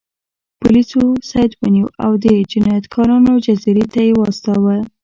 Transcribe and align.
پولیسو 0.61 1.03
سید 1.31 1.51
ونیو 1.61 1.87
او 2.03 2.11
د 2.23 2.25
جنایتکارانو 2.51 3.33
جزیرې 3.45 3.85
ته 3.93 3.99
یې 4.07 4.13
واستاوه. 4.19 4.75